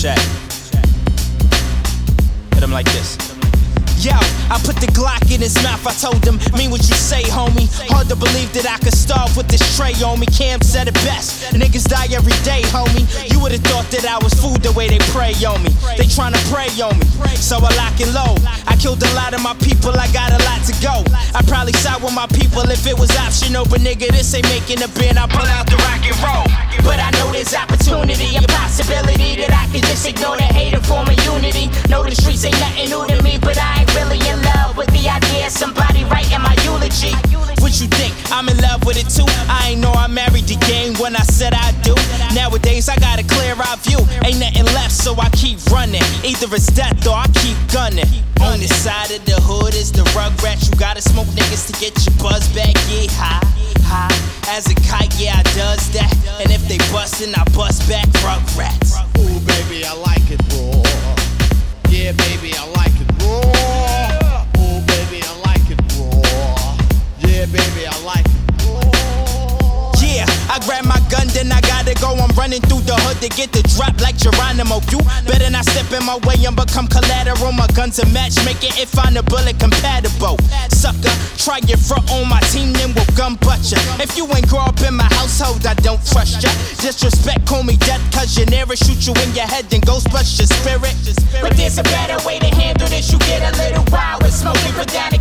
Check. 0.00 0.16
Hit 2.56 2.64
him 2.64 2.72
like 2.72 2.86
this. 2.96 3.20
Yo, 4.00 4.16
I 4.48 4.56
put 4.64 4.80
the 4.80 4.88
Glock 4.96 5.28
in 5.28 5.44
his 5.44 5.52
mouth. 5.60 5.84
I 5.84 5.92
told 5.92 6.24
him, 6.24 6.40
mean 6.56 6.72
what 6.72 6.80
you 6.88 6.96
say, 6.96 7.20
homie. 7.28 7.68
Hard 7.92 8.08
to 8.08 8.16
believe 8.16 8.48
that 8.56 8.64
I 8.64 8.80
could 8.80 8.96
starve 8.96 9.36
with 9.36 9.52
this 9.52 9.60
tray 9.76 9.92
on 10.00 10.16
me. 10.16 10.24
Cam 10.24 10.64
said 10.64 10.88
it 10.88 10.96
best. 11.04 11.52
Niggas 11.52 11.84
die 11.84 12.08
every 12.16 12.32
day, 12.48 12.64
homie. 12.72 13.04
You 13.28 13.44
would've 13.44 13.60
thought 13.60 13.92
that 13.92 14.08
I 14.08 14.16
was 14.24 14.32
food 14.32 14.64
the 14.64 14.72
way 14.72 14.88
they 14.88 15.04
prey 15.12 15.36
on 15.44 15.60
me. 15.60 15.68
They 16.00 16.08
tryna 16.08 16.40
prey 16.48 16.72
on 16.80 16.96
me, 16.96 17.04
so 17.36 17.60
I 17.60 17.68
lock 17.76 18.00
it 18.00 18.08
low. 18.16 18.40
I 18.64 18.80
killed 18.80 19.04
a 19.04 19.12
lot 19.12 19.36
of 19.36 19.44
my 19.44 19.52
people. 19.60 19.92
I 19.92 20.08
got 20.16 20.32
a 20.32 20.40
lot 20.48 20.64
to 20.64 20.72
go. 20.80 21.04
I 21.36 21.44
probably 21.44 21.76
side 21.76 22.00
with 22.00 22.16
my 22.16 22.24
people 22.32 22.64
if 22.72 22.88
it 22.88 22.96
was 22.96 23.12
optional, 23.20 23.68
but 23.68 23.84
nigga, 23.84 24.08
this 24.16 24.32
ain't 24.32 24.48
making 24.48 24.80
a 24.80 24.88
bin. 24.96 25.20
I 25.20 25.28
pull 25.28 25.44
out 25.44 25.68
the 25.68 25.76
rock 25.76 26.00
and 26.08 26.16
roll. 26.24 26.48
Form. 31.52 31.90
Know 31.90 32.02
the 32.02 32.14
streets 32.14 32.44
ain't 32.44 32.58
nothing 32.60 32.90
new 32.90 33.06
to 33.06 33.22
me, 33.22 33.38
but 33.40 33.58
I 33.58 33.80
ain't 33.80 33.94
really 33.94 34.20
in 34.28 34.42
love 34.54 34.76
with 34.76 34.88
the 34.90 35.08
idea 35.08 35.50
somebody 35.50 36.04
writing 36.04 36.40
my 36.42 36.54
eulogy. 36.64 37.14
What 37.60 37.80
you 37.80 37.88
think? 37.88 38.14
I'm 38.30 38.48
in 38.48 38.56
love 38.58 38.84
with 38.86 38.96
it 38.96 39.10
too. 39.10 39.26
I 39.48 39.70
ain't 39.70 39.80
know 39.80 39.92
I 39.92 40.06
married 40.06 40.46
the 40.46 40.56
game 40.66 40.94
when 40.98 41.16
I 41.16 41.22
said 41.22 41.52
I 41.54 41.72
do. 41.82 41.94
Nowadays 42.34 42.88
I 42.88 42.96
got 42.96 43.18
a 43.18 43.24
clear 43.24 43.54
eye 43.54 43.76
view. 43.82 44.00
Ain't 44.24 44.40
nothing 44.40 44.66
left, 44.74 44.92
so 44.92 45.14
I 45.18 45.28
keep 45.30 45.58
running. 45.66 46.02
Either 46.24 46.48
it's 46.54 46.66
death 46.66 47.06
or 47.06 47.14
I 47.14 47.26
keep 47.42 47.56
gunning. 47.72 48.08
On 48.40 48.58
this 48.58 48.74
side 48.74 49.10
of 49.10 49.24
the 49.26 49.36
hood 49.42 49.74
is 49.74 49.92
the 49.92 50.02
rugrat. 50.16 50.64
You 50.64 50.72
gotta 50.78 51.02
smoke 51.02 51.28
niggas 51.36 51.66
to 51.68 51.74
get 51.78 51.92
your 52.06 52.16
buzz 52.22 52.48
back. 52.56 52.72
Yeah, 52.88 53.10
high, 53.12 53.44
high. 53.84 54.30
As 54.48 54.66
a 54.66 54.74
kite, 54.88 55.12
yeah, 55.20 55.36
I 55.36 55.42
does 55.54 55.92
that. 55.92 56.10
And 56.40 56.50
if 56.50 56.66
they 56.66 56.78
bustin', 56.90 57.34
I 57.34 57.44
bust 57.52 57.86
back 57.88 58.08
rugrats. 58.24 58.96
Ooh, 59.20 59.38
baby, 59.44 59.59
baby, 67.74 67.86
I 67.86 68.04
like 68.04 68.24
it. 68.24 68.40
Yeah, 70.00 70.26
I 70.50 70.58
grab 70.66 70.84
my 70.90 70.98
gun, 71.06 71.30
then 71.30 71.52
I 71.54 71.60
gotta 71.62 71.94
go. 72.02 72.10
I'm 72.18 72.34
running 72.34 72.60
through 72.66 72.82
the 72.82 72.98
hood 73.06 73.22
to 73.22 73.30
get 73.30 73.54
the 73.54 73.62
drop 73.78 73.94
like 74.02 74.18
Geronimo. 74.18 74.82
You 74.90 74.98
better 75.22 75.46
not 75.54 75.62
step 75.70 75.86
in 75.94 76.02
my 76.02 76.18
way 76.26 76.34
and 76.42 76.56
become 76.58 76.90
collateral. 76.90 77.52
My 77.52 77.70
gun's 77.78 78.02
a 78.02 78.06
match, 78.10 78.34
make 78.42 78.58
it 78.66 78.74
if 78.74 78.90
I'm 78.98 79.14
a 79.16 79.22
bullet 79.22 79.62
compatible. 79.62 80.34
Sucker, 80.74 81.14
try 81.38 81.62
your 81.62 81.78
front 81.78 82.10
on 82.10 82.26
my 82.26 82.42
team, 82.50 82.74
then 82.74 82.90
we'll 82.90 83.06
gun 83.14 83.38
butt 83.38 83.62
ya. 83.70 83.78
If 84.02 84.18
you 84.18 84.26
ain't 84.34 84.50
grow 84.50 84.66
up 84.66 84.82
in 84.82 84.98
my 84.98 85.06
household, 85.14 85.62
I 85.62 85.78
don't 85.78 86.02
trust 86.02 86.42
ya. 86.42 86.50
Disrespect, 86.82 87.46
call 87.46 87.62
me 87.62 87.78
death, 87.86 88.02
cause 88.10 88.34
you 88.34 88.50
never 88.50 88.74
shoot 88.74 89.06
you 89.06 89.14
in 89.22 89.30
your 89.38 89.46
head, 89.46 89.70
then 89.70 89.78
ghost 89.86 90.10
bust 90.10 90.42
your 90.42 90.50
spirit. 90.50 90.96
But 91.38 91.54
there's 91.54 91.78
a 91.78 91.86
better 91.86 92.18
way 92.26 92.42
to 92.42 92.50
handle 92.50 92.88
this. 92.88 93.12
You 93.14 93.18
get 93.30 93.46
a 93.46 93.54
little 93.62 93.86
wild 93.94 94.26
with 94.26 94.34
smoking, 94.34 94.74
put 94.74 94.90
down 94.90 95.14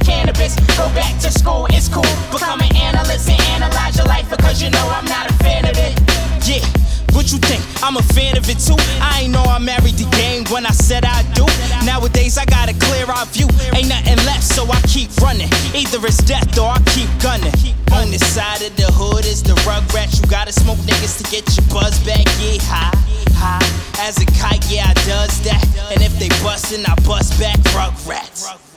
the. 0.56 0.66
Go 0.78 0.88
back 0.96 1.20
to 1.22 1.32
school, 1.32 1.68
it's 1.70 1.88
cool. 1.88 2.04
Become 2.32 2.62
an 2.62 2.76
analyst 2.76 3.30
and 3.30 3.42
analyze 3.54 3.98
your 3.98 4.08
life 4.08 4.30
because 4.30 4.62
you 4.62 4.70
know 4.70 4.86
I'm 4.90 5.06
not 5.06 5.30
a 5.30 5.34
fan 5.44 5.66
of 5.66 5.76
it. 5.78 6.00
Yeah. 6.48 6.66
What 7.14 7.32
you 7.32 7.40
think? 7.40 7.62
I'm 7.84 7.98
a 7.98 8.04
fan 8.14 8.38
of 8.38 8.48
it 8.50 8.60
too. 8.60 8.78
I 9.02 9.22
ain't 9.24 9.34
know 9.34 9.44
I 9.44 9.60
married 9.60 9.96
the 9.96 10.08
game 10.16 10.46
when 10.54 10.66
I 10.66 10.72
said 10.72 11.06
I 11.06 11.24
do. 11.34 11.46
Nowadays 11.86 12.38
I 12.38 12.46
got 12.46 12.70
a 12.70 12.74
clear 12.74 13.06
eye 13.10 13.26
view. 13.34 13.48
Ain't 13.74 13.90
nothing 13.90 14.18
left, 14.26 14.44
so 14.44 14.64
I 14.70 14.80
keep 14.88 15.10
running. 15.18 15.50
Either 15.74 16.00
it's 16.06 16.24
death 16.24 16.58
or 16.58 16.70
I 16.70 16.82
keep 16.94 17.10
gunning. 17.22 17.54
On 17.92 18.10
this 18.12 18.26
side 18.26 18.62
of 18.62 18.76
the 18.78 18.88
hood 18.94 19.26
is 19.26 19.42
the 19.44 19.54
rugrat. 19.68 20.16
You 20.16 20.30
gotta 20.30 20.54
smoke 20.54 20.78
niggas 20.86 21.18
to 21.20 21.26
get 21.32 21.44
your 21.58 21.66
buzz 21.74 22.00
back. 22.06 22.26
Yeah, 22.40 22.62
high, 22.70 22.96
high. 23.34 24.08
As 24.08 24.22
a 24.22 24.26
kite, 24.40 24.64
yeah, 24.70 24.88
I 24.88 24.94
does 25.06 25.42
that. 25.44 25.66
And 25.92 26.02
if 26.02 26.18
they 26.20 26.30
bustin', 26.44 26.86
I 26.86 26.96
bust 27.04 27.40
back 27.40 27.58
rugrats. 27.76 28.69